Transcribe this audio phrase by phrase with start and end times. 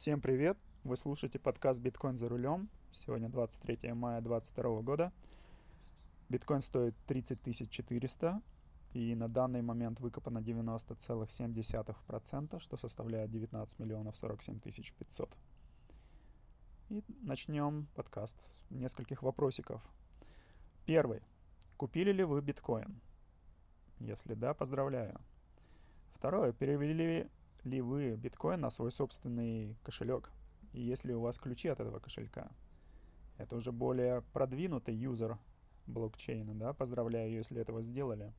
[0.00, 0.56] Всем привет!
[0.82, 2.70] Вы слушаете подкаст «Биткоин за рулем».
[2.90, 5.12] Сегодня 23 мая 2022 года.
[6.30, 8.40] Биткоин стоит 30 400
[8.94, 15.36] и на данный момент выкопано 90,7%, что составляет 19 миллионов 47 тысяч 500.
[16.88, 19.82] И начнем подкаст с нескольких вопросиков.
[20.86, 21.20] Первый.
[21.76, 23.02] Купили ли вы биткоин?
[23.98, 25.20] Если да, поздравляю.
[26.14, 26.54] Второе.
[26.54, 27.28] Перевели ли
[27.64, 30.30] вы биткоин на свой собственный кошелек?
[30.72, 32.50] И есть ли у вас ключи от этого кошелька?
[33.38, 35.38] Это уже более продвинутый юзер
[35.86, 36.72] блокчейна, да?
[36.72, 38.32] Поздравляю, если этого сделали.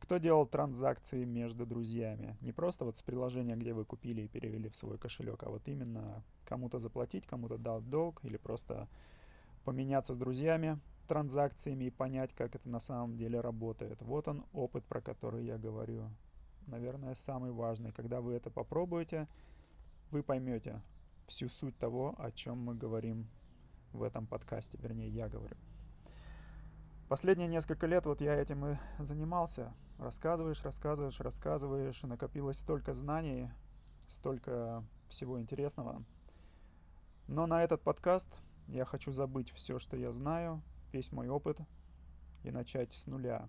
[0.00, 2.36] Кто делал транзакции между друзьями?
[2.40, 5.66] Не просто вот с приложения, где вы купили и перевели в свой кошелек, а вот
[5.68, 8.88] именно кому-то заплатить, кому-то дал долг или просто
[9.64, 14.00] поменяться с друзьями транзакциями и понять, как это на самом деле работает.
[14.02, 16.10] Вот он опыт, про который я говорю
[16.68, 17.92] наверное, самый важный.
[17.92, 19.28] Когда вы это попробуете,
[20.10, 20.80] вы поймете
[21.26, 23.28] всю суть того, о чем мы говорим
[23.92, 25.56] в этом подкасте, вернее, я говорю.
[27.08, 29.72] Последние несколько лет вот я этим и занимался.
[29.98, 33.48] Рассказываешь, рассказываешь, рассказываешь, и накопилось столько знаний,
[34.06, 36.04] столько всего интересного.
[37.26, 41.60] Но на этот подкаст я хочу забыть все, что я знаю, весь мой опыт,
[42.42, 43.48] и начать с нуля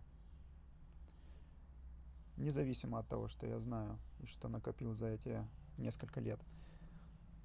[2.39, 5.45] независимо от того, что я знаю и что накопил за эти
[5.77, 6.39] несколько лет.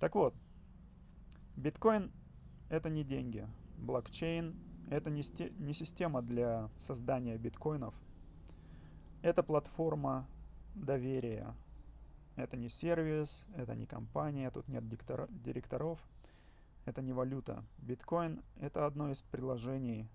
[0.01, 0.35] Так вот,
[1.57, 2.13] биткоин—
[2.71, 3.47] это не деньги.
[3.79, 4.57] Блокчейн—
[4.91, 5.23] это не,
[5.63, 7.95] не система для создания биткоинов.
[9.23, 10.27] Это платформа
[10.75, 11.55] доверия.
[12.37, 16.01] Это не сервис, это не компания, тут нет диктор- директоров.
[16.85, 17.65] Это не валюта.
[17.79, 20.09] Биткоин— это одно из приложений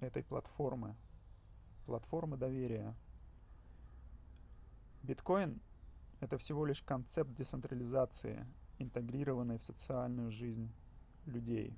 [0.00, 0.96] этой платформы.
[1.86, 2.94] Платформы доверия.
[5.04, 5.60] Биткоин—
[6.20, 8.46] это всего лишь концепт децентрализации,
[8.78, 10.72] интегрированный в социальную жизнь
[11.26, 11.76] людей.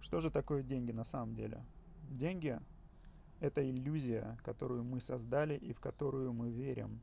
[0.00, 1.64] Что же такое деньги на самом деле?
[2.10, 2.58] Деньги—
[3.40, 7.00] это иллюзия, которую мы создали и в которую мы верим.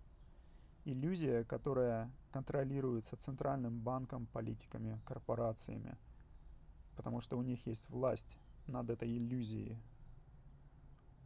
[0.84, 5.98] Иллюзия, которая контролируется центральным банком, политиками, корпорациями,
[6.98, 9.82] потому что у них есть власть над этой иллюзией,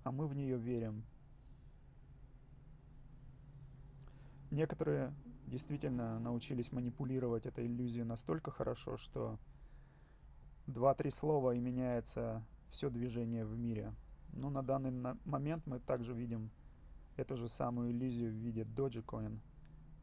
[0.04, 1.04] а мы в нее верим,
[4.52, 5.14] Некоторые
[5.46, 9.40] действительно научились манипулировать этой иллюзией настолько хорошо, что
[10.68, 13.94] два-три слова и меняется все движение в мире.
[14.34, 16.52] Но на данный момент мы также видим
[17.16, 19.40] эту же самую иллюзию в виде Dogecoin,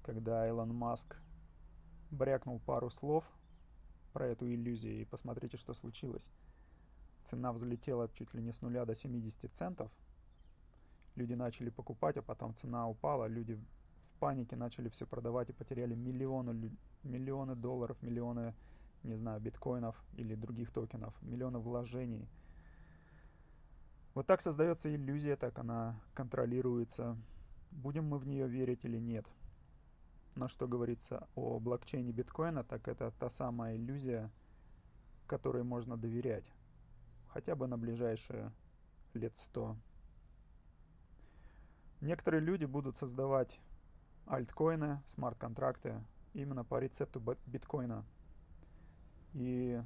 [0.02, 1.16] когда Илон Маск
[2.10, 3.24] брякнул пару слов
[4.12, 6.32] про эту иллюзию, и посмотрите, что случилось.
[7.22, 9.90] Цена взлетела чуть ли не с нуля до 70 центов.
[11.16, 13.58] Люди начали покупать, а потом цена упала, люди
[14.24, 18.54] панике начали все продавать и потеряли миллионы, миллионы долларов, миллионы,
[19.02, 22.26] не знаю, биткоинов или других токенов, миллионы вложений.
[24.14, 27.18] Вот так создается иллюзия, так она контролируется.
[27.72, 29.26] Будем мы в нее верить или нет.
[30.36, 34.30] Но что говорится о блокчейне биткоина, так это та самая иллюзия,
[35.26, 36.50] которой можно доверять.
[37.28, 38.52] Хотя бы на ближайшие
[39.12, 39.76] лет сто.
[42.00, 43.60] Некоторые люди будут создавать
[44.26, 46.02] альткоины, смарт-контракты
[46.32, 48.04] именно по рецепту биткоина.
[49.34, 49.82] И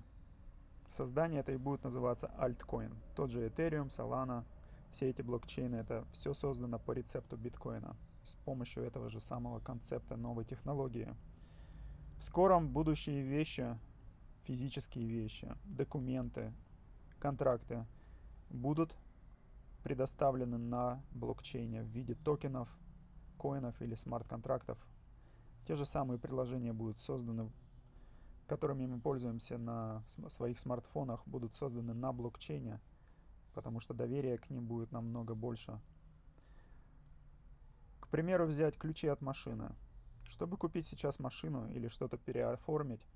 [0.90, 2.94] создание это и будет называться альткоин.
[3.14, 4.44] Тот же Ethereum, Solana,
[4.90, 10.16] все эти блокчейны, это все создано по рецепту биткоина с помощью этого же самого концепта
[10.16, 11.14] новой технологии.
[12.18, 13.78] В скором будущие вещи,
[14.44, 16.52] физические вещи, документы,
[17.18, 17.86] контракты
[18.50, 18.98] будут
[19.82, 22.68] предоставлены на блокчейне в виде токенов,
[23.38, 24.78] коинов или смарт-контрактов.
[25.66, 27.50] Те же самые приложения будут созданы,
[28.46, 32.80] которыми мы пользуемся на своих смартфонах, будут созданы на блокчейне,
[33.54, 35.80] потому что доверие к ним будет намного больше.
[38.00, 39.70] К примеру, взять ключи от машины.
[40.24, 43.06] Чтобы купить сейчас машину или что-то переоформить,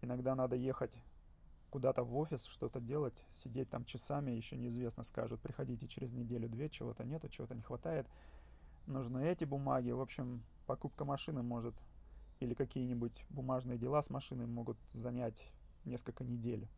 [0.00, 0.98] иногда надо ехать
[1.70, 7.04] куда-то в офис, что-то делать, сидеть там часами, еще неизвестно, скажут, приходите через неделю-две, чего-то
[7.04, 8.06] нету, чего-то не хватает
[8.86, 9.90] нужны эти бумаги.
[9.90, 11.74] В общем, покупка машины может
[12.40, 15.52] или какие-нибудь бумажные дела с машиной могут занять
[15.84, 16.68] несколько недель.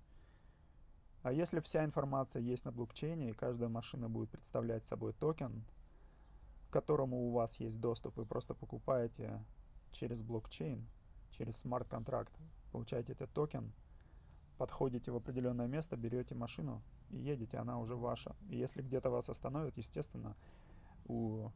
[1.23, 5.65] А если вся информация есть на блокчейне, и каждая машина будет представлять собой токен,
[6.69, 9.43] к которому у вас есть доступ, вы просто покупаете
[9.91, 10.87] через блокчейн,
[11.31, 12.33] через смарт-контракт,
[12.73, 13.73] получаете этот токен,
[14.59, 18.37] подходите в определенное место, берете машину и едете, она уже ваша.
[18.51, 20.37] И если где-то вас остановят, естественно,
[21.07, 21.49] у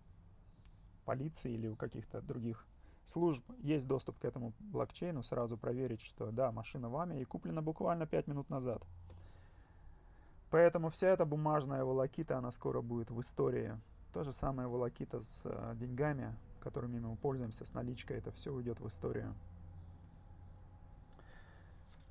[1.09, 2.67] полиции или у каких-то других
[3.05, 8.07] служб есть доступ к этому блокчейну, сразу проверить, что да, машина вами и куплена буквально
[8.07, 8.83] 5 минут назад.
[10.51, 13.81] Поэтому вся эта бумажная волокита, она скоро будет в истории.
[14.13, 18.79] То же самое волокита с э, деньгами, которыми мы пользуемся, с наличкой, это все уйдет
[18.79, 19.35] в историю.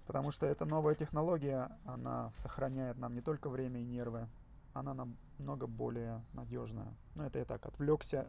[0.07, 4.27] Потому что эта новая технология, она сохраняет нам не только время и нервы,
[4.73, 6.91] она намного более надежная.
[7.15, 8.27] Ну, это я так отвлекся,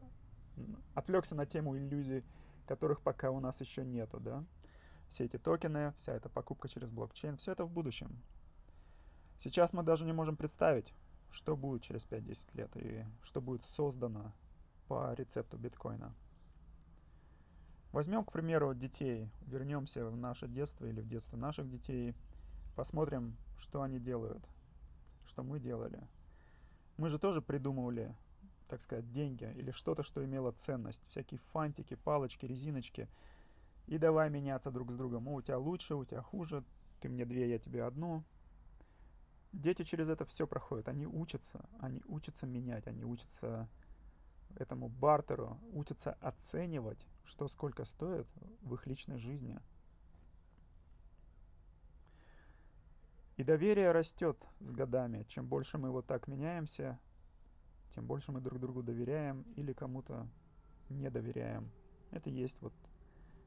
[0.95, 2.25] отвлекся на тему иллюзий,
[2.67, 4.45] которых пока у нас еще нету, да.
[5.09, 8.21] Все эти токены, вся эта покупка через блокчейн, все это в будущем.
[9.39, 10.93] Сейчас мы даже не можем представить,
[11.31, 14.33] что будет через 5-10 лет и что будет создано
[14.89, 16.15] по рецепту биткоина.
[17.93, 22.15] Возьмем, к примеру, детей, вернемся в наше детство или в детство наших детей,
[22.77, 24.45] посмотрим, что они делают,
[25.25, 26.01] что мы делали.
[26.99, 28.15] Мы же тоже придумывали,
[28.69, 31.07] так сказать, деньги или что-то, что имело ценность.
[31.09, 33.09] Всякие фантики, палочки, резиночки.
[33.87, 35.29] И давай меняться друг с другом.
[35.29, 36.65] О, у тебя лучше, у тебя хуже,
[37.01, 38.25] ты мне две, я тебе одну.
[39.53, 40.89] Дети через это все проходят.
[40.89, 43.69] Они учатся, они учатся менять, они учатся
[44.57, 48.27] этому бартеру, учатся оценивать, что сколько стоит
[48.61, 49.59] в их личной жизни.
[53.37, 55.23] И доверие растет с годами.
[55.29, 56.99] Чем больше мы вот так меняемся,
[57.91, 60.27] тем больше мы друг другу доверяем или кому-то
[60.89, 61.71] не доверяем.
[62.11, 62.73] Это есть вот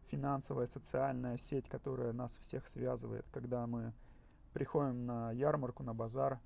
[0.08, 3.94] финансовая, социальная сеть, которая нас всех связывает, когда мы
[4.54, 6.40] приходим на ярмарку, на базар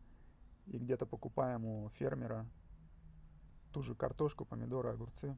[0.67, 2.45] и где-то покупаем у фермера
[3.71, 5.37] ту же картошку, помидоры, огурцы,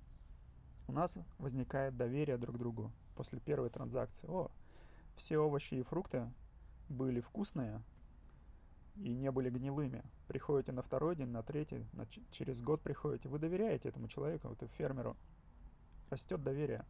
[0.87, 4.27] у нас возникает доверие друг к другу после первой транзакции.
[4.27, 4.51] О,
[5.15, 6.31] все овощи и фрукты
[6.87, 7.81] были вкусные
[8.99, 10.03] и не были гнилыми.
[10.27, 13.29] Приходите на второй день, на третий, на через год приходите.
[13.29, 15.15] Вы доверяете этому человеку, этому фермеру.
[16.09, 16.85] Растет доверие.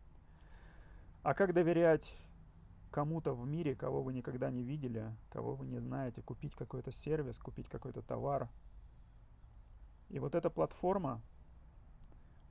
[1.24, 2.16] А как доверять
[2.92, 7.40] кому-то в мире, кого вы никогда не видели, кого вы не знаете, купить какой-то сервис,
[7.40, 8.50] купить какой-то товар.
[10.10, 11.22] И вот эта платформа,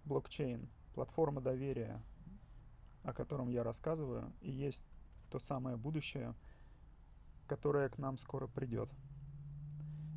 [0.04, 2.02] блокчейн, платформа доверия,
[3.02, 4.84] о котором я рассказываю, и есть
[5.30, 6.34] то самое будущее,
[7.46, 8.90] которое к нам скоро придет.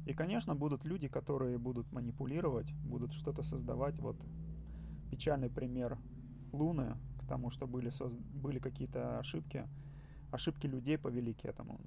[0.09, 3.99] И, конечно, будут люди, которые будут манипулировать, будут что-то создавать.
[3.99, 4.15] Вот
[5.11, 5.99] печальный пример
[6.51, 8.15] Луны, к тому, что были, соз...
[8.15, 9.67] были какие-то ошибки.
[10.31, 11.79] Ошибки людей повели к этому.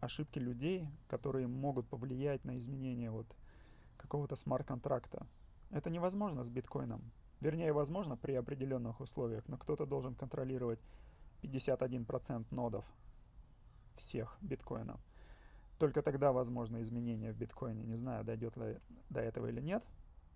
[0.00, 3.36] Ошибки людей, которые могут повлиять на изменение вот
[3.98, 5.26] какого-то смарт-контракта.
[5.70, 7.12] Это невозможно с биткоином.
[7.40, 10.80] Вернее, возможно при определенных условиях, но кто-то должен контролировать
[11.42, 12.86] 51% нодов
[13.92, 14.98] всех биткоинов.
[15.78, 17.84] Только тогда возможно изменение в биткоине.
[17.84, 18.78] Не знаю, дойдет ли
[19.10, 19.84] до этого или нет,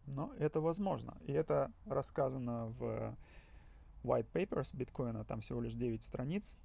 [0.07, 1.17] но это возможно.
[1.27, 3.17] И это рассказано в
[4.05, 6.57] white papers биткоина, там всего лишь 9 страниц.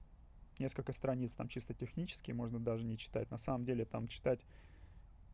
[0.59, 3.29] Несколько страниц там чисто технические, можно даже не читать.
[3.31, 4.45] На самом деле там читать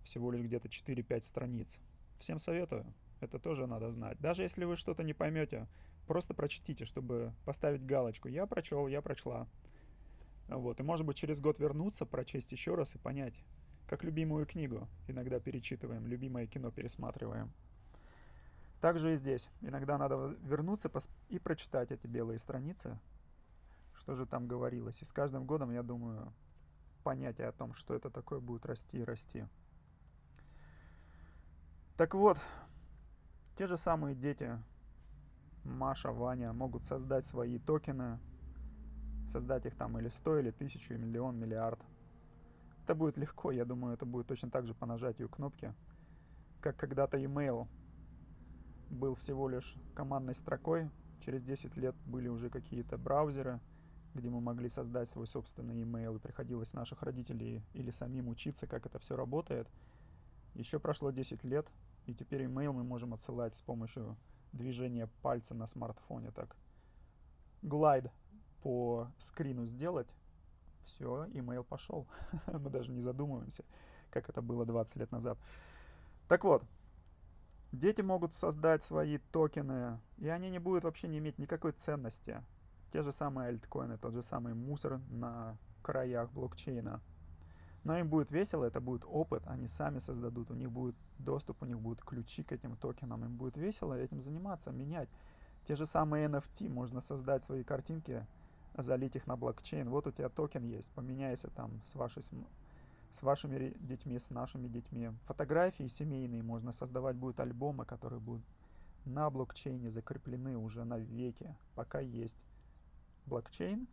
[0.04, 1.82] всего лишь где-то 4-5 страниц.
[2.20, 2.86] Всем советую.
[3.22, 4.20] Это тоже надо знать.
[4.20, 5.68] Даже если вы что-то не поймете,
[6.08, 8.28] просто прочтите, чтобы поставить галочку.
[8.28, 9.48] Я прочел, я прочла.
[10.58, 10.80] Вот.
[10.80, 13.34] И может быть через год вернуться, прочесть еще раз и понять.
[13.88, 17.52] Как любимую книгу иногда перечитываем, любимое кино пересматриваем.
[18.80, 19.50] Также и здесь.
[19.62, 20.92] Иногда надо вернуться
[21.30, 23.00] и прочитать эти белые страницы,
[23.96, 25.02] что же там говорилось.
[25.02, 26.34] И с каждым годом, я думаю,
[27.04, 29.46] понятие о том, что это такое, будет расти и расти.
[31.98, 32.40] Так вот,
[33.56, 34.60] те же самые дети,
[35.64, 38.20] Маша, Ваня, могут создать свои токены,
[39.28, 41.80] создать их там или 100, или 1000, миллион, миллиард.
[42.84, 45.74] Это будет легко, я думаю, это будет точно так же по нажатию кнопки,
[46.62, 47.68] как когда-то email
[48.90, 50.90] был всего лишь командной строкой,
[51.20, 53.60] через 10 лет были уже какие-то браузеры,
[54.14, 58.86] где мы могли создать свой собственный email, и приходилось наших родителей или самим учиться, как
[58.86, 59.68] это все работает.
[60.54, 61.68] Еще прошло 10 лет,
[62.06, 64.18] и теперь email мы можем отсылать с помощью
[64.52, 66.32] движения пальца на смартфоне.
[66.32, 66.56] Так,
[67.62, 68.12] глайд
[68.64, 70.16] по скрину сделать,
[70.84, 72.08] все, email пошел.
[72.48, 73.64] мы даже не задумываемся,
[74.10, 75.38] как это было 20 лет назад.
[76.28, 76.64] Так вот,
[77.72, 82.42] дети могут создать свои токены, и они не будут вообще не иметь никакой ценности.
[82.92, 87.02] Те же самые альткоины, тот же самый мусор на краях блокчейна–
[87.84, 91.66] но им будет весело, это будет опыт, они сами создадут, у них будет доступ, у
[91.66, 95.10] них будут ключи к этим токенам, им будет весело этим заниматься, менять.
[95.66, 98.26] Те же самые NFT, можно создать свои картинки,
[98.78, 99.90] залить их на блокчейн.
[99.90, 102.24] Вот у тебя токен есть, поменяйся там с, вашей,
[103.12, 105.12] с вашими детьми, с нашими детьми.
[105.26, 108.44] Фотографии семейные можно создавать, будут альбомы, которые будут
[109.06, 112.46] на блокчейне закреплены уже на веке, пока есть
[113.26, 113.88] блокчейн,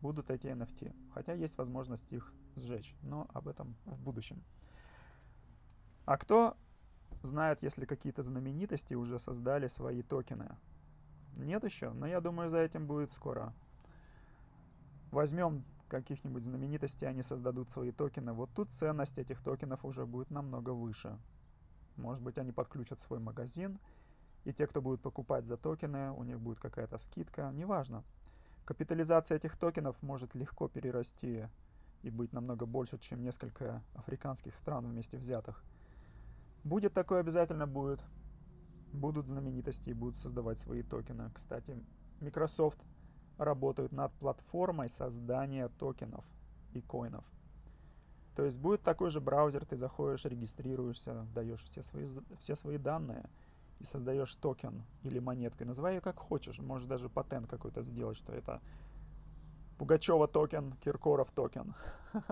[0.00, 0.94] будут эти NFT.
[1.12, 4.42] Хотя есть возможность их сжечь, но об этом в будущем.
[6.04, 6.56] А кто
[7.22, 10.56] знает, если какие-то знаменитости уже создали свои токены?
[11.36, 13.54] Нет еще, но я думаю, за этим будет скоро.
[15.14, 18.32] Возьмем каких-нибудь знаменитостей, они создадут свои токены.
[18.32, 21.20] Вот тут ценность этих токенов уже будет намного выше.
[21.94, 23.78] Может быть, они подключат свой магазин,
[24.42, 28.02] и те, кто будет покупать за токены, у них будет какая-то скидка, неважно.
[28.64, 31.48] Капитализация этих токенов может легко перерасти
[32.02, 35.62] и быть намного больше, чем несколько африканских стран вместе взятых.
[36.64, 38.04] Будет такое обязательно будет.
[38.92, 41.30] Будут знаменитости и будут создавать свои токены.
[41.32, 41.78] Кстати,
[42.18, 42.84] Microsoft
[43.38, 46.24] работает над платформой создания токенов
[46.72, 47.24] и коинов.
[48.34, 52.04] То есть будет такой же браузер, ты заходишь, регистрируешься, даешь все свои,
[52.38, 53.28] все свои данные
[53.78, 55.62] и создаешь токен или монетку.
[55.62, 56.58] И называй ее как хочешь.
[56.58, 58.60] Можешь даже патент какой-то сделать, что это
[59.78, 61.74] Пугачева токен, Киркоров токен.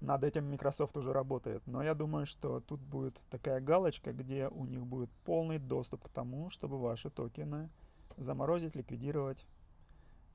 [0.00, 1.66] Над этим Microsoft уже работает.
[1.66, 6.08] Но я думаю, что тут будет такая галочка, где у них будет полный доступ к
[6.08, 7.70] тому, чтобы ваши токены
[8.16, 9.46] заморозить, ликвидировать,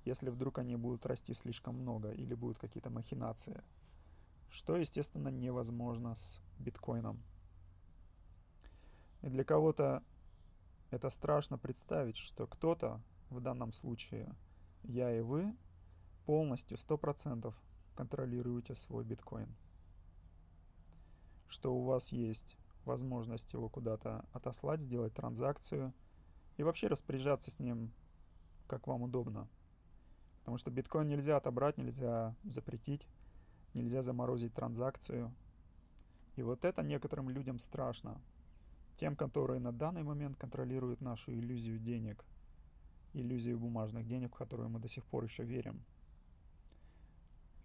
[0.06, 3.62] если вдруг они будут расти слишком много или будут какие-то махинации.
[4.50, 7.22] Что, естественно, невозможно с биткоином.
[9.22, 10.04] И для кого-то
[10.90, 14.34] это страшно представить, что кто-то, в данном случае
[14.84, 15.54] я и вы,
[16.26, 17.54] полностью, 100%
[17.96, 19.54] контролируете свой биткоин.
[21.48, 25.94] Что у вас есть возможность его куда-то отослать, сделать транзакцию
[26.58, 27.92] и вообще распоряжаться с ним,
[28.68, 29.48] как вам удобно.
[30.40, 33.08] Потому что биткоин нельзя отобрать, нельзя запретить,
[33.74, 35.34] нельзя заморозить транзакцию.
[36.36, 38.20] И вот это некоторым людям страшно,
[38.96, 42.26] тем, которые на данный момент контролируют нашу иллюзию денег,
[43.14, 45.84] иллюзию бумажных денег, в которую мы до сих пор еще верим,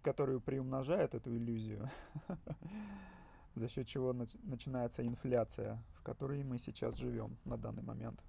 [0.01, 1.89] которые приумножают эту иллюзию,
[3.55, 8.21] за счет чего начинается инфляция, в которой мы сейчас живем на данный момент.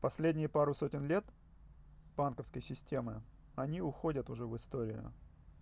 [0.00, 1.24] Последние пару сотен лет
[2.16, 3.22] банковской системы,
[3.54, 5.12] они уходят уже в историю.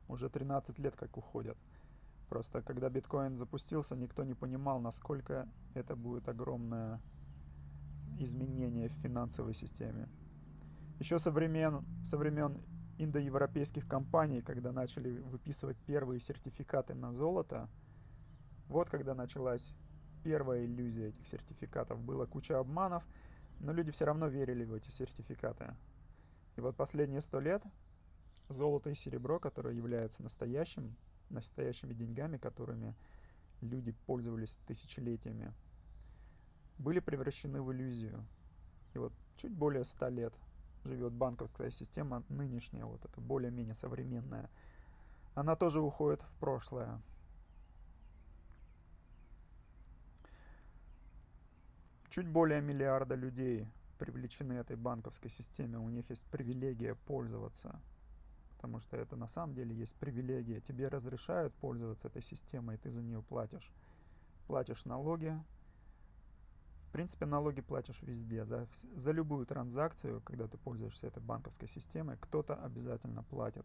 [0.09, 1.59] Уже 13 лет как уходят–
[2.29, 7.01] Просто когда биткоин запустился, никто не понимал, насколько это будет огромное
[8.19, 10.09] изменение в финансовой системе.
[10.99, 12.61] Еще со времен, со времен
[12.99, 17.71] индоевропейских компаний, когда начали выписывать первые сертификаты на золото,
[18.67, 19.75] вот когда началась
[20.23, 22.03] первая иллюзия этих сертификатов.
[22.03, 23.07] Было куча обманов,
[23.61, 25.75] но люди все равно верили в эти сертификаты.
[26.57, 27.63] И вот последние сто лет
[28.49, 30.97] золото и серебро, которое является настоящим
[31.31, 32.95] настоящими деньгами, которыми
[33.61, 35.53] люди пользовались тысячелетиями,
[36.79, 38.25] были превращены в иллюзию.
[38.95, 40.33] И вот чуть более ста лет
[40.85, 44.49] живет банковская система нынешняя, вот эта более-менее современная.
[45.35, 47.01] Она тоже уходит в прошлое.
[52.11, 57.81] Чуть более миллиарда людей привлечены этой банковской системе, у них есть привилегия пользоваться
[58.59, 60.61] потому что это на самом деле есть привилегия.
[60.61, 63.73] Тебе разрешают пользоваться этой системой, и ты за нее платишь.
[64.49, 65.33] Платишь налоги.
[66.89, 68.45] В принципе, налоги платишь везде.
[68.45, 73.65] За, за любую транзакцию, когда ты пользуешься этой банковской системой, кто-то обязательно платит.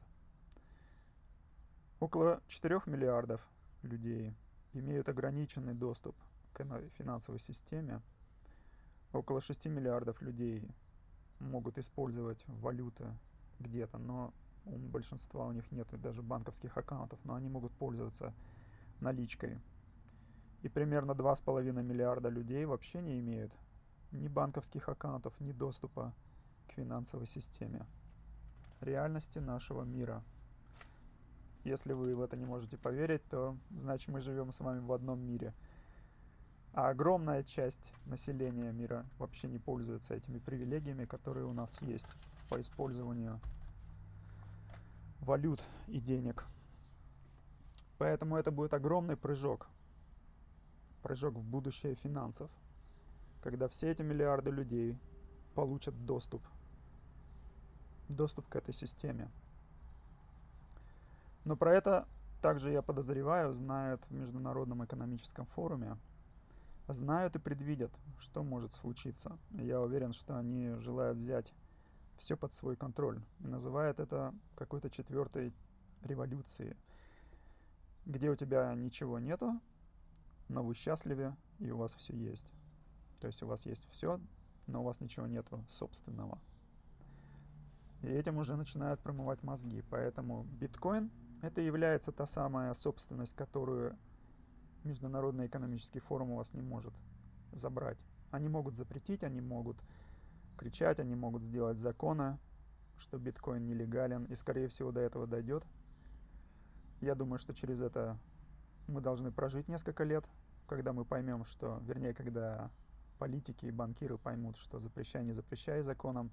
[2.00, 3.50] Около 4 миллиардов
[3.82, 4.36] людей
[4.74, 6.16] имеют ограниченный доступ
[6.54, 6.64] к
[6.98, 8.04] финансовой системе.
[9.14, 10.68] Около 6 миллиардов людей
[11.40, 13.06] могут использовать валюты
[13.60, 14.34] где-то, но
[14.66, 18.34] у большинства у них нет даже банковских аккаунтов, но они могут пользоваться
[19.00, 19.60] наличкой.
[20.64, 23.52] И примерно 2,5 миллиарда людей вообще не имеют
[24.12, 26.14] ни банковских аккаунтов, ни доступа
[26.68, 27.86] к финансовой системе.
[28.82, 30.24] Реальности нашего мира.
[31.64, 35.20] Если вы в это не можете поверить, то значит мы живем с вами в одном
[35.20, 35.54] мире.
[36.74, 42.16] А огромная часть населения мира вообще не пользуется этими привилегиями, которые у нас есть
[42.50, 43.40] по использованию
[45.20, 46.46] валют и денег.
[48.00, 49.68] Поэтому это будет огромный прыжок.
[51.04, 52.50] Прыжок в будущее финансов.
[53.44, 54.98] Когда все эти миллиарды людей
[55.54, 56.42] получат доступ.
[58.10, 59.30] Доступ к этой системе.
[61.46, 62.08] Но про это
[62.42, 65.98] также, я подозреваю, знают в Международном экономическом форуме.
[66.88, 69.38] Знают и предвидят, что может случиться.
[69.52, 71.54] Я уверен, что они желают взять
[72.18, 75.54] все под свой контроль и называет это какой-то четвертой
[76.04, 76.76] революцией,
[78.06, 79.60] где у тебя ничего нету,
[80.50, 82.52] но вы счастливы и у вас все есть.
[83.22, 84.20] То есть у вас есть все
[84.68, 86.40] но у вас ничего нету собственного.
[88.02, 89.84] И этим уже начинают промывать мозги.
[89.90, 91.12] Поэтому биткоин—
[91.42, 93.98] это является та самая собственность, которую
[94.84, 96.94] Международный экономический форум у вас не может
[97.52, 97.98] забрать.
[98.32, 99.78] Они могут запретить, они могут
[100.58, 102.38] кричать, они могут сделать законы,
[102.98, 105.66] что биткоин нелегален, и скорее всего до этого дойдет.
[107.02, 108.18] Я думаю, что через это
[108.88, 110.26] мы должны прожить несколько лет,
[110.68, 112.72] когда мы поймем, что, вернее, когда
[113.20, 116.32] политики и банкиры поймут, что запрещай, не запрещай законом,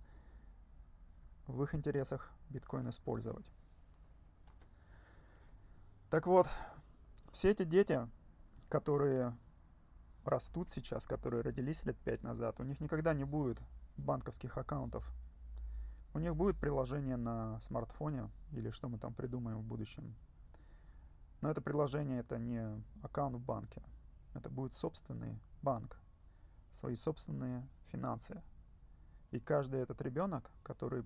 [1.47, 3.51] в их интересах биткоин использовать.
[6.11, 6.49] Так вот,
[7.33, 8.09] все эти дети,
[8.71, 9.37] которые
[10.25, 13.61] растут сейчас, которые родились лет пять назад, у них никогда не будет
[13.99, 15.05] банковских аккаунтов.
[16.15, 20.15] У них будет приложение на смартфоне или что мы там придумаем в будущем.
[21.41, 23.83] Но это приложение это не аккаунт в банке.
[24.35, 25.99] Это будет собственный банк,
[26.71, 28.43] свои собственные финансы.
[29.31, 31.05] И каждый этот ребенок, который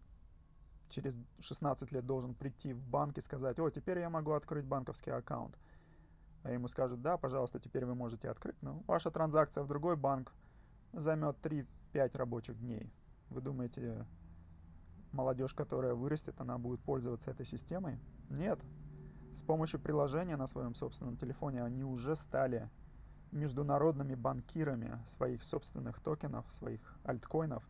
[0.88, 5.10] через 16 лет должен прийти в банк и сказать, о, теперь я могу открыть банковский
[5.10, 5.56] аккаунт.
[6.44, 10.34] А ему скажут, да, пожалуйста, теперь вы можете открыть, но ваша транзакция в другой банк
[10.92, 12.92] займет 3-5 рабочих дней.
[13.30, 14.06] Вы думаете,
[15.10, 17.98] молодежь, которая вырастет, она будет пользоваться этой системой?
[18.28, 18.60] Нет.
[19.32, 22.68] С помощью приложения на своем собственном телефоне они уже стали
[23.32, 27.66] международными банкирами своих собственных токенов, своих альткоинов,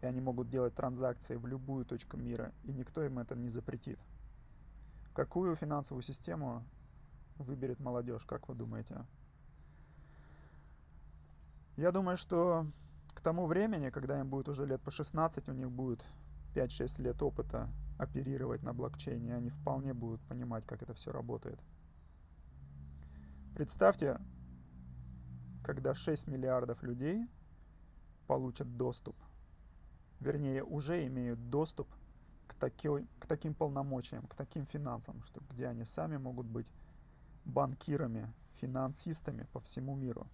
[0.00, 3.98] и они могут делать транзакции в любую точку мира, и никто им это не запретит.
[5.12, 6.62] Какую финансовую систему
[7.38, 9.04] выберет молодежь, как вы думаете?
[11.76, 12.66] Я думаю, что
[13.14, 16.06] к тому времени, когда им будет уже лет по 16, у них будет
[16.54, 21.58] 5-6 лет опыта оперировать на блокчейне, они вполне будут понимать, как это все работает.
[23.54, 24.20] Представьте,
[25.64, 27.26] когда 6 миллиардов людей
[28.26, 29.16] получат доступ,
[30.20, 31.88] вернее, уже имеют доступ
[32.46, 36.70] к, такой, к таким полномочиям, к таким финансам, что, где они сами могут быть
[37.46, 38.30] банкирами,
[38.60, 40.26] финансистами по всему миру.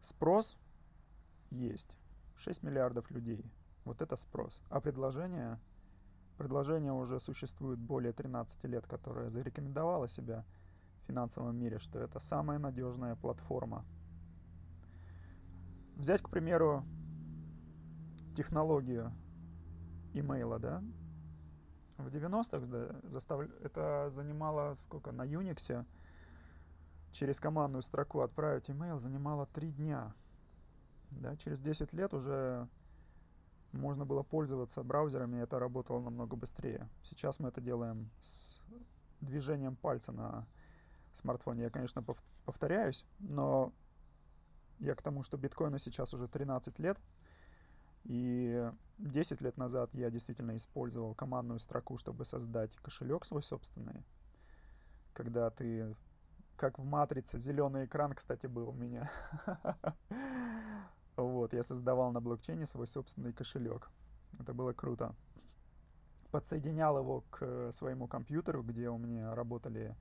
[0.00, 0.56] Спрос
[1.50, 1.98] есть.
[2.36, 3.44] 6 миллиардов людей.
[3.84, 4.62] Вот это спрос.
[4.70, 5.60] А предложение?
[6.38, 10.44] Предложение уже существует более 13 лет, которое зарекомендовало себя–
[11.06, 13.84] финансовом мире, что это самая надежная платформа.
[15.96, 16.84] Взять, к примеру,
[18.34, 19.12] технологию
[20.12, 20.82] имейла, да?
[21.98, 23.40] В 90-х да, застав...
[23.62, 25.12] это занимало сколько?
[25.12, 25.84] На Unix
[27.10, 30.14] через командную строку отправить имейл занимало 3 дня.
[31.10, 31.36] Да?
[31.36, 32.68] Через 10 лет уже
[33.72, 36.88] можно было пользоваться браузерами, и это работало намного быстрее.
[37.02, 38.62] Сейчас мы это делаем с
[39.20, 40.46] движением пальца на
[41.12, 41.64] смартфоне.
[41.64, 42.04] Я, конечно,
[42.44, 43.72] повторяюсь, но
[44.78, 46.98] я к тому, что биткоину сейчас уже 13 лет,
[48.08, 54.04] и 10 лет назад я действительно использовал командную строку, чтобы создать кошелек свой собственный.
[55.12, 55.96] Когда ты,
[56.56, 59.10] как в матрице, зеленый экран, кстати, был у меня.
[61.16, 63.90] Вот, я создавал на блокчейне свой собственный кошелек.
[64.38, 65.14] Это было круто.
[66.30, 69.96] Подсоединял его к своему компьютеру, где у меня работали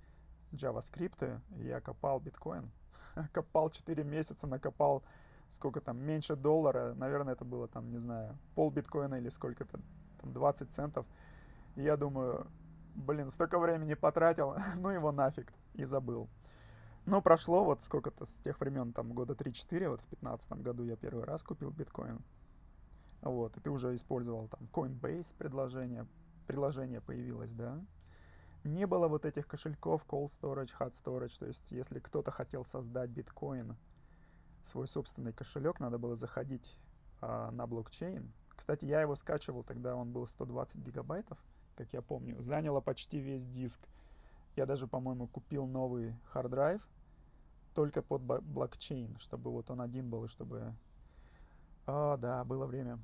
[0.51, 2.69] JavaScript, я копал биткоин.
[3.31, 5.03] копал 4 месяца, накопал
[5.49, 9.79] сколько там, меньше доллара, наверное, это было там, не знаю, пол биткоина или сколько-то,
[10.21, 11.05] там 20 центов.
[11.75, 12.47] И я думаю,
[12.95, 16.29] блин, столько времени потратил, ну его нафиг, и забыл.
[17.05, 20.95] Но прошло вот сколько-то с тех времен, там года 3-4, вот в 2015 году я
[20.95, 22.19] первый раз купил биткоин.
[23.21, 26.08] Вот, и ты уже использовал там Coinbase предложение,
[26.47, 27.79] приложение появилось, да?
[28.65, 31.38] не было вот этих кошельков cold storage, hot storage.
[31.39, 33.75] То есть, если кто-то хотел создать биткоин,
[34.67, 36.78] свой собственный кошелек, надо было заходить
[37.21, 38.32] а, на блокчейн.
[38.56, 41.38] Кстати, я его скачивал, тогда он был 120 гигабайтов,
[41.75, 42.41] как я помню.
[42.41, 43.82] Заняло почти весь диск.
[44.56, 46.82] Я даже, по-моему, купил новый drive
[47.73, 50.73] только под блокчейн, чтобы вот он один был, и чтобы...
[51.86, 52.99] О, да, было время.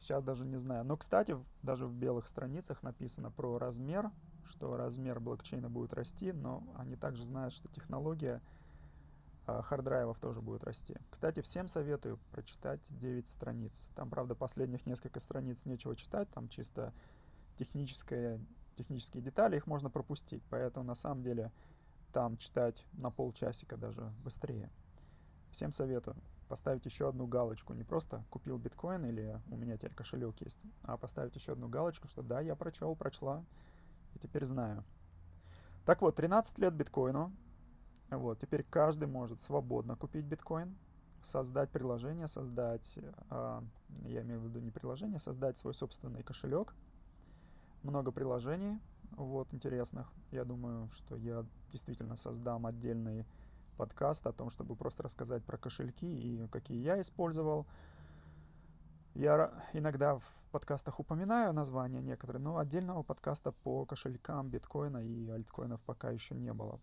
[0.00, 0.84] Сейчас даже не знаю.
[0.84, 4.10] Но, кстати, даже в белых страницах написано про размер
[4.48, 8.40] что размер блокчейна будет расти, но они также знают, что технология
[9.62, 10.96] харддрайвов тоже будет расти.
[11.10, 13.90] Кстати, всем советую прочитать 9 страниц.
[13.94, 16.92] Там, правда, последних несколько страниц нечего читать, там чисто
[17.56, 18.40] техническое,
[18.76, 20.42] технические детали, их можно пропустить.
[20.50, 21.52] Поэтому, на самом деле,
[22.12, 24.70] там читать на полчасика даже быстрее.
[25.50, 26.16] Всем советую
[26.48, 27.74] поставить еще одну галочку.
[27.74, 32.08] Не просто купил биткоин или у меня теперь кошелек есть, а поставить еще одну галочку,
[32.08, 33.44] что да, я прочел, прочла,
[34.14, 34.82] и теперь знаю.
[35.84, 37.32] Так вот, 13 лет биткоину.
[38.10, 40.76] Вот, теперь каждый может свободно купить биткоин.
[41.20, 43.62] создать приложение, создать, а,
[44.04, 46.74] я имею в виду не приложение, создать свой собственный кошелек.
[47.82, 48.78] Много приложений,
[49.16, 50.10] вот, интересных.
[50.30, 53.26] Я думаю, что я действительно создам отдельный
[53.76, 57.66] подкаст о том, чтобы просто рассказать про кошельки и какие я использовал.
[59.14, 65.80] Я иногда в подкастах упоминаю названия некоторые, но отдельного подкаста по кошелькам биткоина и альткоинов
[65.82, 66.80] пока еще не было.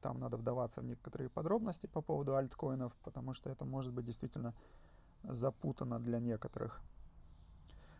[0.00, 4.54] Там надо вдаваться в некоторые подробности по поводу альткоинов, потому что это может быть действительно
[5.22, 6.80] запутано для некоторых.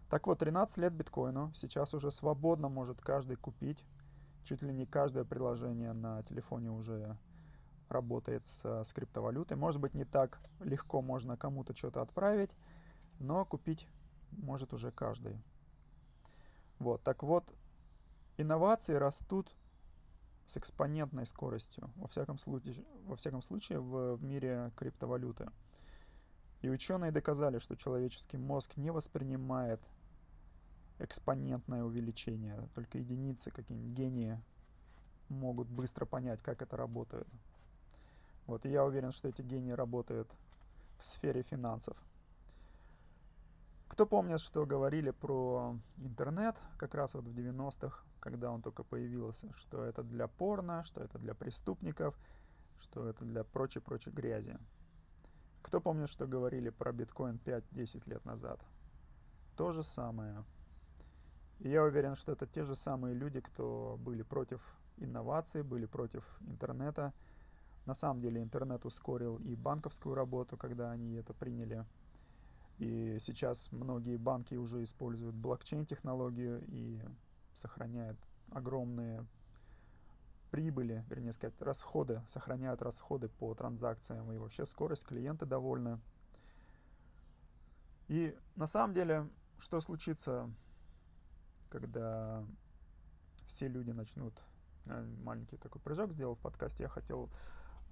[0.08, 1.52] Так вот, 13 лет биткоину.
[1.54, 3.84] Сейчас уже свободно может каждый купить.
[4.44, 7.16] Чуть ли не каждое приложение на телефоне уже
[7.88, 9.56] работает с, с криптовалютой.
[9.56, 12.56] Может быть, не так легко можно кому-то что-то отправить,
[13.18, 13.88] но купить
[14.30, 15.40] может уже каждый.
[16.78, 17.52] Вот, так вот,
[18.36, 19.50] инновации растут
[20.46, 25.50] с экспонентной скоростью, во всяком случае, во всяком случае в, в мире криптовалюты.
[26.62, 29.80] И ученые доказали, что человеческий мозг не воспринимает
[30.98, 34.40] экспонентное увеличение, только единицы, какие-нибудь гении
[35.28, 37.28] могут быстро понять, как это работает.
[38.46, 40.30] Вот, и я уверен, что эти гении работают
[40.98, 41.96] в сфере финансов.
[43.88, 49.52] Кто помнит, что говорили про интернет как раз вот в 90-х, когда он только появился,
[49.54, 52.18] что это для порно, что это для преступников,
[52.76, 54.58] что это для прочей-прочей грязи.
[55.62, 58.60] Кто помнит, что говорили про биткоин 5-10 лет назад?
[59.56, 60.44] То же самое.
[61.60, 64.60] И я уверен, что это те же самые люди, кто были против
[64.96, 67.12] инноваций, были против интернета.
[67.84, 71.86] На самом деле интернет ускорил и банковскую работу, когда они это приняли.
[72.78, 77.00] И сейчас многие банки уже используют блокчейн-технологию и
[77.56, 78.18] сохраняют
[78.50, 79.26] огромные
[80.50, 86.00] прибыли, вернее сказать, расходы, сохраняют расходы по транзакциям и вообще скорость, клиенты довольны.
[88.06, 90.48] И на самом деле, что случится
[91.68, 92.44] когда
[93.46, 94.40] все люди начнут
[94.86, 97.30] э, маленький такой прыжок сделал в подкасте, я хотел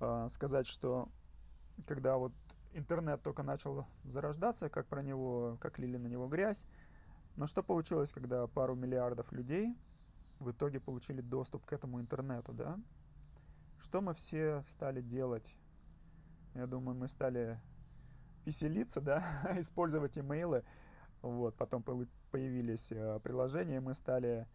[0.01, 1.09] э, сказать, что
[1.87, 2.33] когда вот
[2.73, 6.67] интернет только начал зарождаться, как про него, как лили на него грязь,
[7.37, 9.77] но что получилось, когда пару миллиардов людей
[10.39, 12.79] в итоге получили доступ к этому интернету, да?
[13.81, 15.57] Что мы все стали делать?
[16.55, 17.61] Я думаю, мы стали
[18.45, 19.25] веселиться, да,
[19.59, 20.65] использовать имейлы,
[21.23, 21.83] вот, потом
[22.31, 24.47] появились э, приложения, мы стали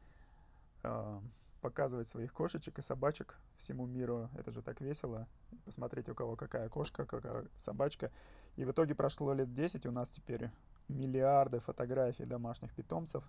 [0.83, 1.19] э,
[1.61, 4.29] показывать своих кошечек и собачек всему миру.
[4.37, 5.27] Это же так весело.
[5.65, 8.11] Посмотреть, у кого какая кошка, какая собачка.
[8.55, 10.51] И в итоге прошло лет 10, у нас теперь
[10.89, 13.23] миллиарды фотографий домашних питомцев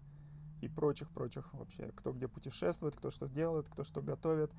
[0.61, 1.93] и прочих-прочих вообще.
[1.95, 4.51] Кто где путешествует, кто что делает, кто что готовит,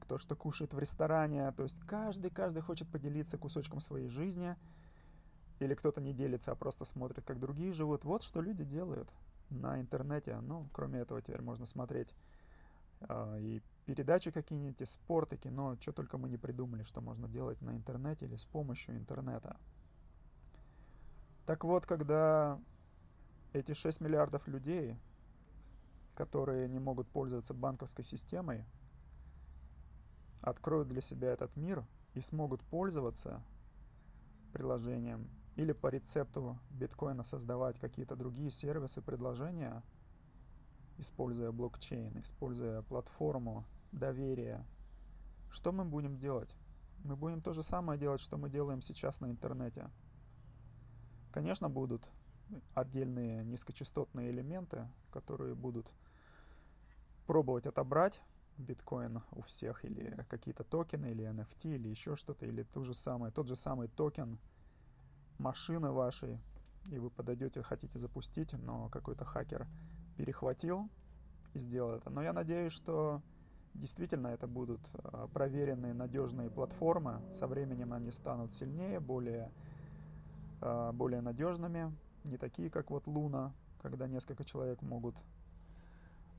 [0.00, 1.50] кто что кушает в ресторане.
[1.52, 4.56] То есть каждый, каждый хочет поделиться кусочком своей жизни–
[5.62, 8.04] или кто-то не делится, а просто смотрит, как другие живут.
[8.04, 9.12] Вот что люди делают
[9.50, 10.40] на интернете.
[10.40, 12.14] Ну, кроме этого, теперь можно смотреть
[13.00, 15.76] э, и передачи какие-нибудь, и спорт, и кино.
[15.80, 19.56] Что только мы не придумали, что можно делать на интернете или с помощью интернета.
[21.46, 22.60] Так вот, когда
[23.52, 24.96] эти 6 миллиардов людей,
[26.14, 28.64] которые не могут пользоваться банковской системой,
[30.40, 33.42] откроют для себя этот мир и смогут пользоваться
[34.52, 39.82] приложением или по рецепту биткоина создавать какие-то другие сервисы, предложения,
[40.98, 44.64] используя блокчейн, используя платформу доверия,
[45.50, 46.56] что мы будем делать?
[47.04, 49.90] Мы будем то же самое делать, что мы делаем сейчас на интернете.
[51.32, 52.08] Конечно, будут
[52.74, 55.92] отдельные низкочастотные элементы, которые будут
[57.26, 58.20] пробовать отобрать
[58.58, 63.30] биткоин у всех, или какие-то токены, или NFT, или еще что-то, или тот же самый,
[63.32, 64.38] тот же самый токен–
[65.42, 66.38] машины вашей,
[66.90, 69.66] и вы подойдете, хотите запустить, но какой-то хакер
[70.16, 70.88] перехватил
[71.54, 72.10] и сделал это.
[72.10, 73.22] Но я надеюсь, что
[73.74, 77.20] действительно это будут а, проверенные, надежные платформы.
[77.34, 79.52] Со временем они станут сильнее, более,
[80.92, 81.94] более надежными,
[82.24, 85.16] не такие, как вот Луна, когда несколько человек могут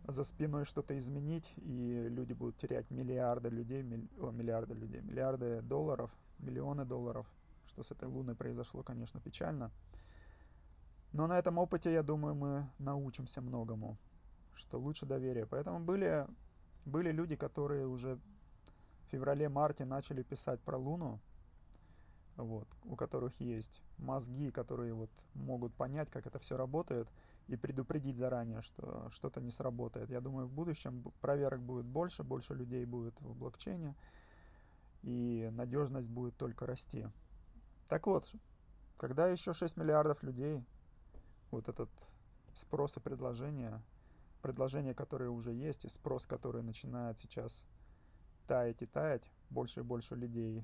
[0.08, 4.08] за спиной что-то изменить, и люди будут терять миллиарды людей, милли...
[4.20, 7.28] о, миллиарды людей, миллиарды долларов, миллионы долларов–
[7.66, 9.72] что с этой Луной произошло, конечно, печально.
[11.12, 13.98] Но на этом опыте, я думаю, мы научимся многому,
[14.54, 15.46] что лучше доверие.
[15.46, 16.28] Поэтому были,
[16.86, 21.20] были люди, которые уже в феврале-марте начали писать про Луну,
[22.38, 27.08] вот, у которых есть мозги, которые вот могут понять, как это все работает,
[27.48, 30.10] и предупредить заранее, что что-то не сработает.
[30.10, 33.96] Я думаю, в будущем проверок будет больше, больше людей будет в блокчейне,
[35.04, 37.08] и надежность будет только расти.
[37.90, 38.34] Так вот,
[38.98, 40.64] когда еще 6 миллиардов людей,
[41.52, 41.90] вот этот
[42.54, 43.82] спрос и предложение,
[44.42, 47.66] предложение, которое уже есть, и спрос, который начинает сейчас
[48.48, 50.64] таять и таять, больше и больше людей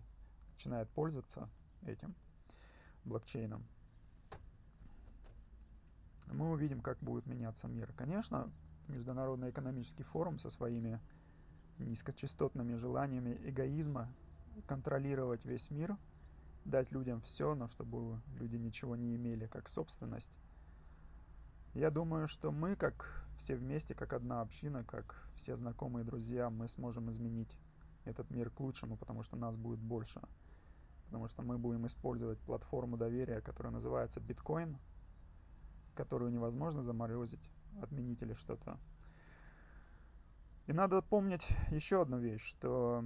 [0.53, 1.49] начинает пользоваться
[1.85, 2.15] этим
[3.05, 3.65] блокчейном,
[6.31, 7.91] мы увидим, как будет меняться мир.
[7.93, 8.51] Конечно,
[8.87, 10.99] Международный экономический форум со своими
[11.79, 14.11] низкочастотными желаниями эгоизма
[14.67, 15.97] контролировать весь мир,
[16.65, 20.37] дать людям все, но чтобы люди ничего не имели как собственность.
[21.73, 26.67] Я думаю, что мы, как все вместе, как одна община, как все знакомые друзья, мы
[26.67, 27.57] сможем изменить
[28.05, 30.21] этот мир к лучшему, потому что нас будет больше.
[31.09, 34.77] Потому что мы будем использовать платформу доверия, которая называется биткоин,
[35.95, 37.49] которую невозможно заморозить,
[37.81, 38.79] отменить или что-то.
[40.67, 43.03] И надо помнить еще одну вещь, что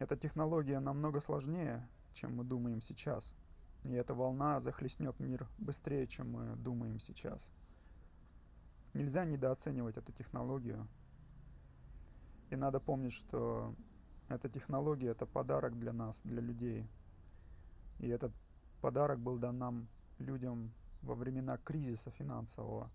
[0.00, 3.36] эта технология намного сложнее, чем мы думаем сейчас.
[3.84, 7.52] И эта волна захлестнет мир быстрее, чем мы думаем сейчас.
[8.94, 10.88] Нельзя недооценивать эту технологию.
[12.50, 13.76] И надо помнить, что
[14.28, 16.86] эта технология— это подарок для нас, для людей.
[17.98, 18.32] И этот
[18.80, 22.90] подарок был дан нам, людям, во времена кризиса финансового,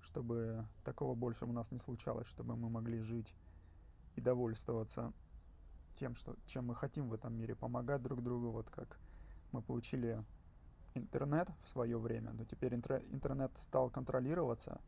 [0.00, 3.34] чтобы такого больше у нас не случалось, чтобы мы могли жить
[4.16, 5.12] и довольствоваться
[5.94, 8.98] тем, что, чем мы хотим в этом мире, помогать друг другу, вот как
[9.52, 10.24] мы получили
[10.94, 14.80] интернет в свое время, но теперь интернет стал контролироваться,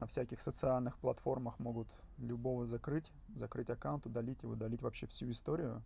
[0.00, 5.82] на всяких социальных платформах могут любого закрыть, закрыть аккаунт, удалить его, удалить вообще всю историю.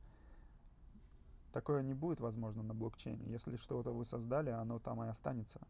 [1.53, 3.31] Такое не будет возможно на блокчейне.
[3.31, 5.61] Если что-то вы создали, оно там и останется.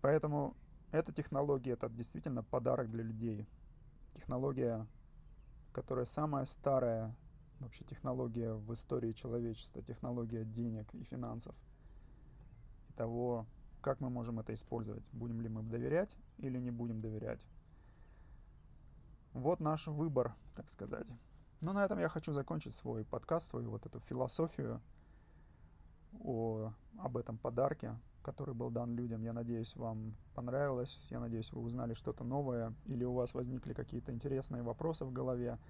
[0.00, 0.54] Поэтому
[0.92, 3.48] эта технология— это действительно подарок для людей.
[4.14, 4.86] Технология
[5.76, 7.14] которая самая старая
[7.60, 11.54] вообще технология в истории человечества, технология денег и финансов.
[12.88, 13.44] И того,
[13.86, 15.08] как мы можем это использовать.
[15.12, 17.46] Будем ли мы доверять или не будем доверять.
[19.32, 21.06] Вот наш выбор, так сказать.
[21.60, 24.80] Ну, на этом я хочу закончить свой подкаст, свою вот эту философию
[26.18, 29.22] о, об этом подарке, который был дан людям.
[29.22, 31.06] Я надеюсь, вам понравилось.
[31.12, 32.74] Я надеюсь, вы узнали что-то новое.
[32.86, 35.60] Или у вас возникли какие-то интересные вопросы в голове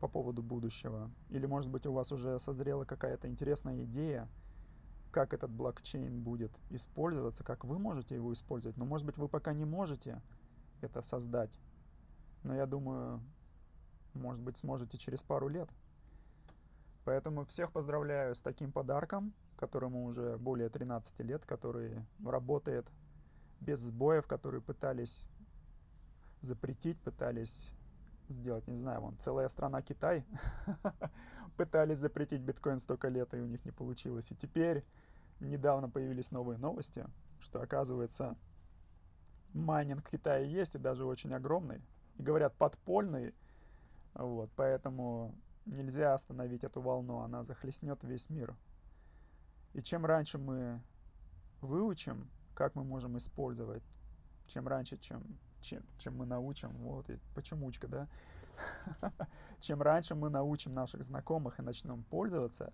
[0.00, 1.10] по поводу будущего.
[1.30, 4.28] Или, может быть, у вас уже созрела какая-то интересная идея,
[5.14, 8.76] как этот блокчейн будет использоваться, как вы можете его использовать.
[8.76, 10.20] Но, может быть, вы пока не можете
[10.80, 11.58] это создать.
[12.42, 13.22] Но я думаю,
[14.12, 15.70] может быть, сможете через пару лет.
[17.04, 22.86] Поэтому всех поздравляю с таким подарком которому уже более 13 лет, который работает
[23.60, 25.28] без сбоев, которые пытались
[26.40, 27.72] запретить, пытались
[28.28, 30.24] сделать, не знаю, вон, целая страна Китай
[31.56, 34.30] пытались запретить биткоин столько лет, и у них не получилось.
[34.32, 34.84] И теперь
[35.40, 37.06] недавно появились новые новости,
[37.40, 38.36] что оказывается
[39.52, 41.80] майнинг в Китае есть, и даже очень огромный.
[42.16, 43.34] И говорят, подпольный.
[44.14, 45.34] Вот, поэтому
[45.66, 48.54] нельзя остановить эту волну, она захлестнет весь мир.
[49.72, 50.80] И чем раньше мы
[51.60, 53.82] выучим, как мы можем использовать,
[54.46, 55.22] чем раньше, чем,
[55.60, 58.08] чем, чем мы научим, вот и почемучка, да,
[59.60, 62.72] чем раньше мы научим наших знакомых и начнем пользоваться,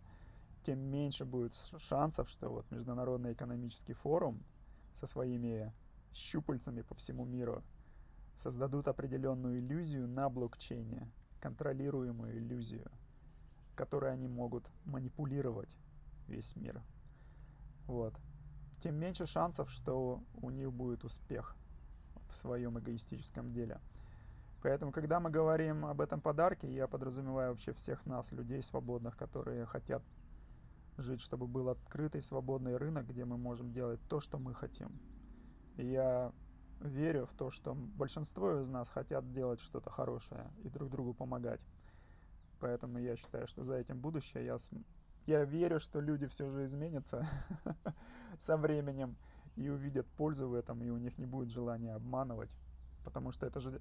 [0.62, 4.42] тем меньше будет шансов, что вот Международный экономический форум
[4.92, 5.72] со своими
[6.12, 7.62] щупальцами по всему миру
[8.34, 12.90] создадут определенную иллюзию на блокчейне, контролируемую иллюзию,
[13.74, 15.76] которой они могут манипулировать
[16.26, 16.82] весь мир.
[17.86, 18.14] Вот.
[18.80, 21.56] Тем меньше шансов, что у них будет успех
[22.28, 23.80] в своем эгоистическом деле.
[24.62, 29.64] Поэтому, когда мы говорим об этом подарке, я подразумеваю вообще всех нас, людей свободных, которые
[29.66, 30.02] хотят
[31.00, 35.00] жить, чтобы был открытый свободный рынок, где мы можем делать то, что мы хотим.
[35.76, 36.32] Я
[36.80, 41.60] верю в то, что большинство из нас хотят делать что-то хорошее и друг другу помогать.
[42.58, 44.58] Поэтому я считаю, что за этим будущее я
[45.26, 47.28] я верю, что люди все же изменятся
[48.38, 49.16] со временем
[49.56, 52.54] и увидят пользу в этом, и у них не будет желания обманывать.
[53.04, 53.80] Потому что это же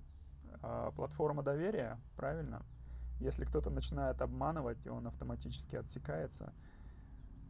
[0.62, 2.66] э, платформа доверия, правильно?
[3.20, 6.54] Если кто-то начинает обманывать, он автоматически отсекается.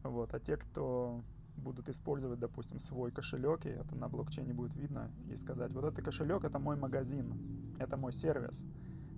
[0.02, 0.34] Вот.
[0.34, 1.22] А те, кто
[1.56, 6.04] будут использовать, допустим, свой кошелек, и это на блокчейне будет видно, и сказать, вот этот
[6.04, 8.64] кошелек— это мой магазин, это мой сервис,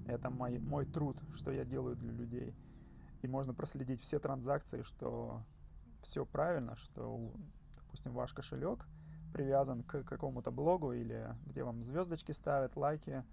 [0.07, 2.55] это мой, мой труд, что я делаю для людей—
[3.23, 5.43] и можно проследить все транзакции, что
[6.03, 7.33] все правильно, что,
[7.77, 8.87] допустим, ваш кошелек
[9.33, 13.25] привязан к какому-то блогу или где вам звездочки ставят, лайки,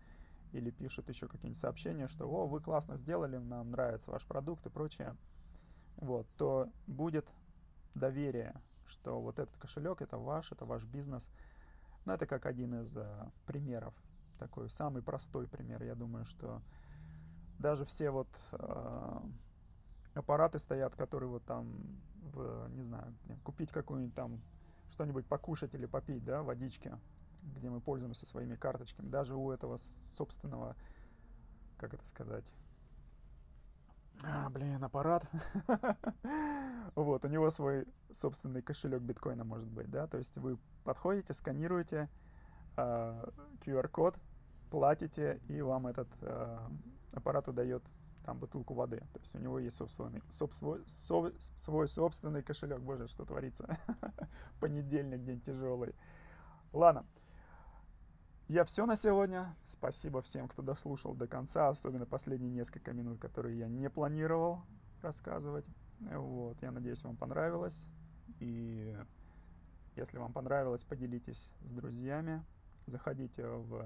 [0.52, 4.70] или пишут еще какие-нибудь сообщения, что «О, вы классно сделали, нам нравится ваш продукт» и
[4.70, 5.16] прочее,
[6.00, 7.28] вот, то будет
[7.94, 11.30] доверие, что вот этот кошелек это ваш, это ваш бизнес.
[12.06, 13.94] Но это как один из uh, примеров,
[14.38, 15.84] такой самый простой пример.
[15.84, 16.62] Я думаю, что
[17.60, 19.32] даже все вот uh,
[20.14, 24.42] аппараты стоят, которые вот там, в, не знаю, купить какую-нибудь там
[24.90, 26.98] что-нибудь покушать или попить, да, водички,
[27.44, 29.10] где мы пользуемся своими карточками.
[29.10, 30.76] Даже у этого собственного,
[31.78, 32.52] как это сказать,
[34.24, 35.26] а, блин, аппарат.
[36.96, 41.98] вот, у него свой собственный кошелек биткоина может быть, да, то есть вы подходите, сканируете
[41.98, 42.08] э,
[42.78, 43.30] а,
[43.66, 44.18] QR-код,
[44.70, 46.58] платите, и вам этот э,
[47.14, 47.84] аппарат выдает
[48.26, 49.00] там бутылку воды.
[49.14, 52.80] То есть у него есть собственный, собствой, со, свой собственный кошелек.
[52.80, 53.78] Боже, что творится.
[54.60, 55.96] Понедельник, день тяжелый.
[56.74, 57.06] Ладно.
[58.50, 59.56] Я все на сегодня.
[59.64, 64.64] Спасибо всем, кто дослушал до конца, особенно последние несколько минут, которые я не планировал
[65.04, 65.68] рассказывать.
[66.00, 67.88] Вот, я надеюсь, вам понравилось.
[68.40, 68.98] И
[69.96, 72.44] если вам понравилось, поделитесь с друзьями.
[72.88, 73.86] Заходите в,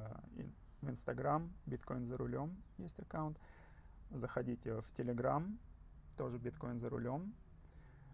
[0.81, 3.37] в Инстаграм, биткоин за рулем, есть аккаунт.
[4.11, 5.57] Заходите в Telegram,
[6.15, 7.35] тоже биткоин за рулем.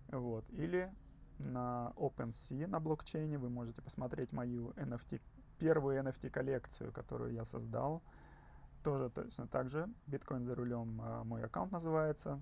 [0.08, 0.50] Вот.
[0.50, 0.92] Или
[1.38, 5.22] на OpenSea на блокчейне вы можете посмотреть мою NFT
[5.60, 8.02] первую NFT-коллекцию, которую я создал.
[8.84, 9.88] Тоже точно так же.
[10.08, 12.40] Биткоин за рулем а, мой аккаунт называется.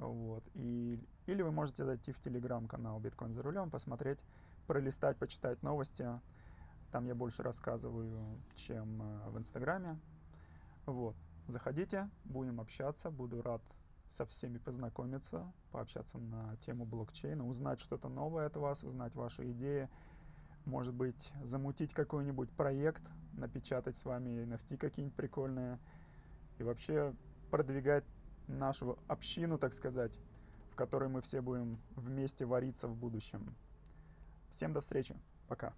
[0.00, 0.42] Вот.
[0.54, 4.18] И, или вы можете зайти в телеграм-канал Биткоин за рулем, посмотреть,
[4.66, 6.08] пролистать, почитать новости.
[6.90, 9.98] Там я больше рассказываю, чем а, в Инстаграме.
[10.86, 11.16] Вот.
[11.46, 13.10] Заходите, будем общаться.
[13.10, 13.62] Буду рад
[14.10, 19.88] со всеми познакомиться, пообщаться на тему блокчейна, узнать что-то новое от вас, узнать ваши идеи,
[20.66, 23.02] может быть, замутить какой-нибудь проект,
[23.32, 25.78] напечатать с вами NFT какие-нибудь прикольные
[26.58, 27.14] и вообще
[27.50, 28.04] продвигать
[28.48, 30.18] нашу общину, так сказать,
[30.70, 33.54] в которой мы все будем вместе вариться в будущем.
[34.50, 35.16] Всем до встречи.
[35.48, 35.72] Пока.